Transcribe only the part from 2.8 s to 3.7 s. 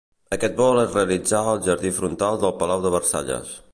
de Versalles.